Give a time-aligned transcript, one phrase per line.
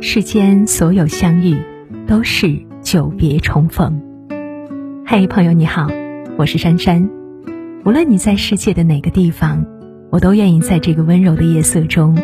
[0.00, 1.56] 世间所有相遇，
[2.06, 4.00] 都是久别重逢。
[5.04, 5.88] 嘿，朋友你好，
[6.38, 7.10] 我是珊珊。
[7.84, 9.66] 无论你在世界的哪个地方，
[10.10, 12.16] 我都愿意在这个温柔的夜色中，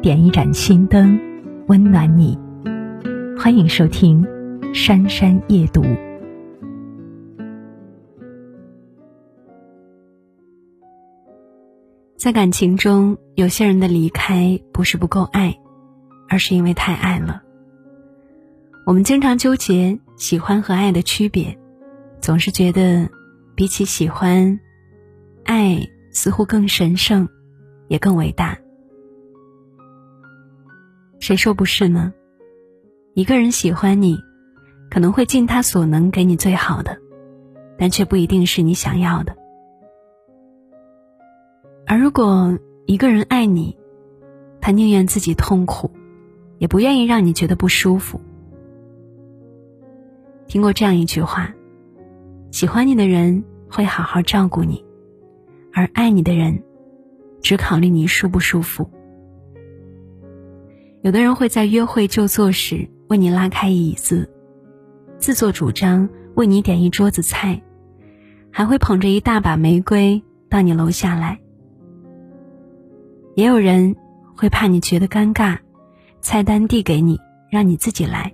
[0.00, 1.20] 点一盏心灯，
[1.66, 2.38] 温暖你。
[3.38, 4.24] 欢迎收听
[4.74, 5.82] 《珊珊夜读》。
[12.16, 15.54] 在感情中，有些人的离开不是不够爱。
[16.28, 17.42] 而是因为太爱了。
[18.86, 21.58] 我们经常纠结喜欢和爱的区别，
[22.20, 23.08] 总是觉得
[23.54, 24.58] 比起喜欢，
[25.44, 25.78] 爱
[26.10, 27.28] 似乎更神圣，
[27.88, 28.58] 也更伟大。
[31.20, 32.12] 谁说不是呢？
[33.14, 34.18] 一个人喜欢你，
[34.90, 36.96] 可能会尽他所能给你最好的，
[37.76, 39.36] 但却不一定是你想要的。
[41.86, 43.76] 而如果一个人爱你，
[44.60, 45.90] 他宁愿自己痛苦。
[46.58, 48.20] 也不愿意让你觉得不舒服。
[50.46, 51.54] 听过这样一句话：
[52.50, 54.84] 喜欢你的人会好好照顾你，
[55.72, 56.62] 而爱你的人
[57.42, 58.90] 只考虑你舒不舒服。
[61.02, 64.28] 有的人会在约会就座时为你拉开椅子，
[65.18, 67.62] 自作主张为你点一桌子菜，
[68.50, 71.38] 还会捧着一大把玫瑰到你楼下来。
[73.36, 73.94] 也有人
[74.36, 75.58] 会怕你觉得尴尬。
[76.20, 77.18] 菜单递给你，
[77.50, 78.32] 让你自己来。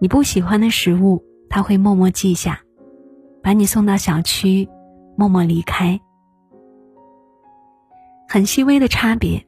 [0.00, 2.60] 你不喜欢的食物，他会默默记下，
[3.42, 4.68] 把你送到小区，
[5.16, 6.00] 默默离开。
[8.28, 9.44] 很细微的差别，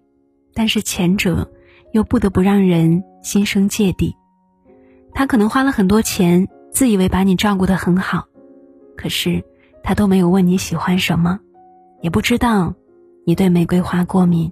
[0.54, 1.50] 但是前者
[1.92, 4.14] 又不得不让人心生芥蒂。
[5.12, 8.24] 他可能花了很多钱，自以为把你照顾得很好，
[8.96, 9.44] 可是
[9.82, 11.38] 他都没有问你喜欢什么，
[12.00, 12.74] 也不知道
[13.24, 14.50] 你对玫瑰花过敏。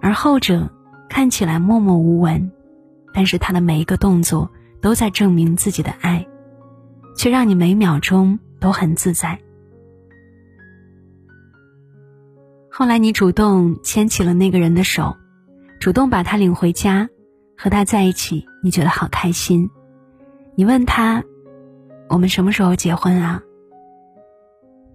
[0.00, 0.70] 而后者。
[1.12, 2.50] 看起来默默无闻，
[3.12, 6.26] 但是他的每一个动作都在证明自己的爱，
[7.14, 9.38] 却让你每秒钟都很自在。
[12.70, 15.14] 后来你主动牵起了那个人的手，
[15.78, 17.10] 主动把他领回家，
[17.58, 19.68] 和他在一起，你觉得好开心。
[20.54, 21.22] 你问他
[22.08, 23.42] ：“我们什么时候结婚啊？”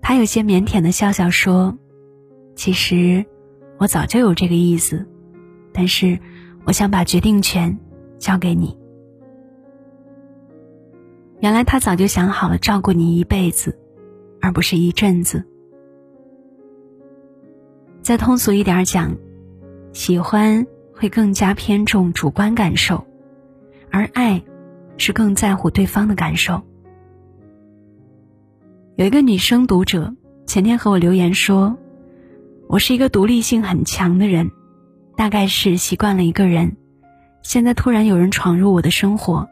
[0.02, 1.78] 他有些腼腆的笑笑说
[2.58, 3.24] ：“其实
[3.78, 5.08] 我早就有这个意思。”
[5.80, 6.18] 但是，
[6.66, 7.78] 我想把决定权
[8.18, 8.76] 交给你。
[11.40, 13.78] 原来他早就想好了照顾你一辈子，
[14.42, 15.46] 而不是一阵子。
[18.02, 19.16] 再通俗一点讲，
[19.94, 23.06] 喜欢会更加偏重主观感受，
[23.92, 24.42] 而爱
[24.98, 26.60] 是更在乎对方的感受。
[28.96, 30.12] 有一个女生读者
[30.48, 31.78] 前天和我留言说
[32.68, 34.50] ：“我是一个独立性很强的人。”
[35.18, 36.78] 大概是习惯了一个人，
[37.42, 39.50] 现在突然有人闯入我的生活，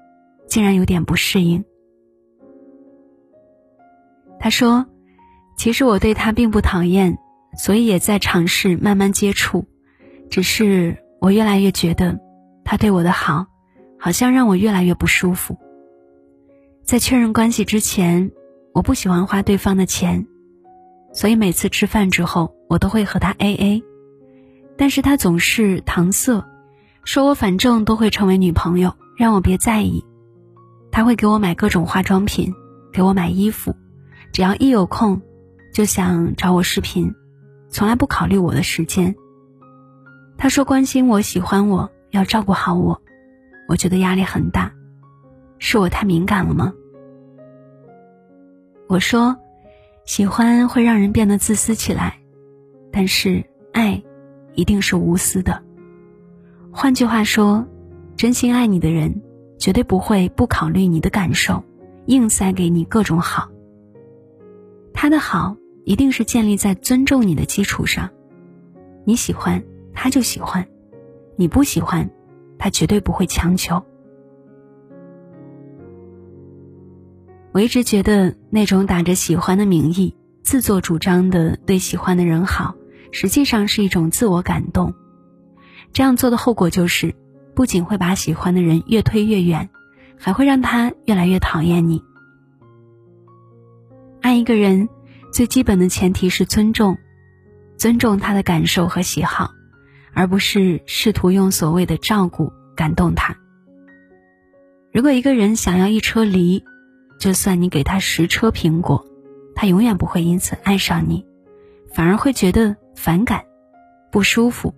[0.48, 1.66] 竟然有点不适应。
[4.40, 4.86] 他说
[5.58, 7.18] ：“其实我对他并不讨厌，
[7.58, 9.66] 所以也在尝试慢慢接触，
[10.30, 12.20] 只是我越来越觉得，
[12.64, 13.48] 他对我的好，
[13.98, 15.58] 好像让我越来越不舒服。
[16.84, 18.30] 在确认关系之前，
[18.72, 20.28] 我不喜欢花对方的钱，
[21.12, 23.84] 所以每次吃饭之后，我都会和他 A A。”
[24.78, 26.44] 但是他总是搪塞，
[27.04, 30.04] 说我反正都会成为女朋友，让我别在意。
[30.92, 32.54] 他会给我买各种化妆品，
[32.92, 33.76] 给我买衣服，
[34.32, 35.22] 只要一有空，
[35.74, 37.14] 就想找我视频，
[37.70, 39.16] 从来不考虑我的时间。
[40.38, 43.02] 他说关心我、喜欢我、要照顾好我，
[43.68, 44.74] 我觉得压力很大，
[45.60, 46.74] 是我太敏感了吗？
[48.88, 49.38] 我说，
[50.06, 52.20] 喜欢会让人变得自私起来，
[52.92, 54.04] 但是爱。
[54.56, 55.62] 一定是无私的。
[56.72, 57.66] 换句话说，
[58.18, 59.22] 真心爱你的人，
[59.58, 61.64] 绝对不会不考虑你的感受，
[62.08, 63.50] 硬塞给你各种好。
[64.94, 68.10] 他的好一定是建立在尊重你的基础上。
[69.04, 70.68] 你喜欢他就喜欢，
[71.36, 72.10] 你不喜欢，
[72.58, 73.84] 他绝对不会强求。
[77.52, 80.14] 我一直觉得那种打着喜欢的名义，
[80.44, 82.76] 自作主张的对喜欢的人好。
[83.12, 84.94] 实际上是一种自我感动，
[85.94, 87.16] 这样做的后果就是，
[87.56, 89.70] 不仅会把喜欢的人越推越远，
[90.18, 92.04] 还会让他越来越讨厌你。
[94.22, 94.90] 爱一个人，
[95.32, 96.98] 最基本的前提是尊重，
[97.78, 99.52] 尊重他的感受和喜好，
[100.14, 103.38] 而不是试图用所谓的照顾感动他。
[104.92, 106.64] 如果一个人想要一车梨，
[107.20, 109.06] 就算你给他十车苹果，
[109.56, 111.26] 他永远不会因此爱上你，
[111.94, 112.76] 反而会觉得。
[112.96, 113.46] 反感、
[114.12, 114.74] 不舒服，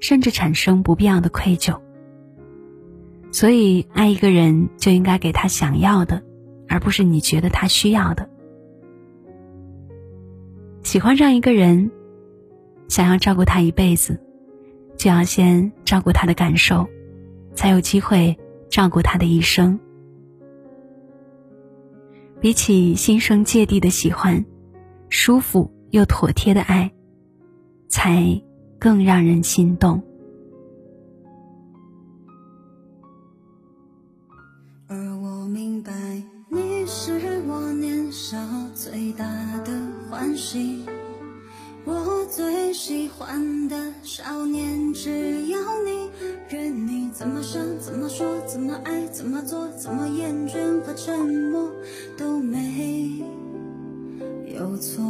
[0.00, 1.80] 甚至产生不必要的愧疚。
[3.32, 6.22] 所以爱一个人就应该给他想要的，
[6.68, 8.28] 而不是你觉得他需要的。
[10.82, 11.90] 喜欢上一个人，
[12.88, 14.20] 想要照顾他一辈子，
[14.96, 16.88] 就要先照顾他的感受，
[17.54, 18.36] 才有机会
[18.68, 19.78] 照顾他的一生。
[22.40, 24.44] 比起心生芥蒂的喜欢，
[25.10, 26.90] 舒服又妥帖的爱，
[27.90, 28.40] 才
[28.78, 30.00] 更让人心动。
[34.86, 35.92] 而我明白，
[36.48, 38.38] 你是我年少
[38.74, 39.24] 最大
[39.64, 39.72] 的
[40.08, 40.84] 欢喜，
[41.84, 46.08] 我最喜欢的少年，只有你，
[46.48, 51.18] 任你怎么想，怎么说，怎么爱，怎么做，怎么厌倦和沉
[51.50, 51.68] 默。
[52.16, 53.24] 都没
[54.54, 55.02] 有错。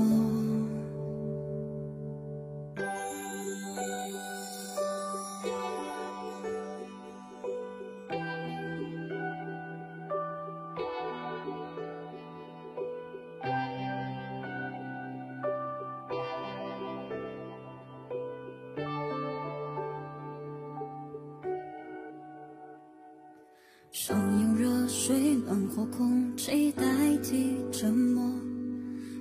[23.92, 26.84] 想用热水暖和空气代
[27.24, 28.24] 替沉默，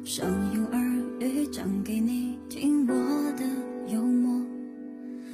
[0.06, 0.80] 想用耳
[1.19, 2.94] 语讲给你听我
[3.31, 3.44] 的
[3.92, 4.45] 幽默。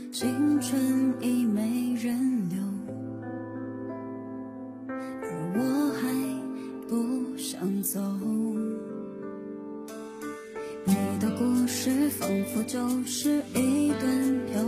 [0.10, 2.64] 青春已没人留，
[4.88, 5.28] 而
[5.58, 5.60] 我
[6.00, 6.08] 还
[6.88, 8.00] 不想走。
[10.86, 14.64] 你的故事仿佛就是一段漂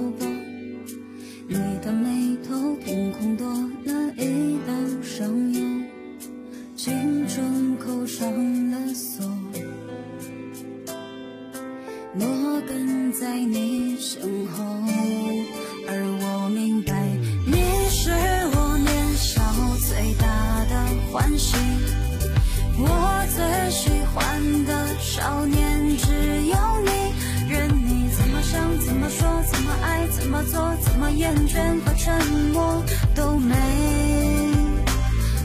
[31.17, 32.83] 厌倦和沉默
[33.15, 33.55] 都没。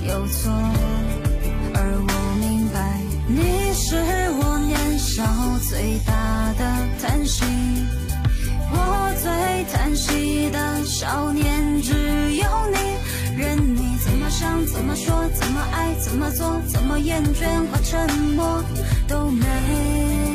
[0.06, 0.52] 有错，
[1.74, 3.96] 而我明白，你是
[4.38, 5.24] 我年少
[5.70, 6.12] 最大
[6.58, 6.62] 的
[7.00, 7.44] 叹息，
[8.70, 18.62] 我最叹息的少年，只有你，任你怎么想，怎么说，怎么爱，怎么做，怎么厌倦和沉默
[19.08, 20.31] 都没。